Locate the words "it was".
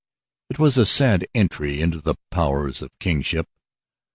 0.49-0.79